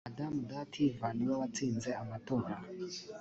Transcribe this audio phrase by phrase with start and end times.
[0.07, 2.55] madamu dativa niwe wtsinze amatora.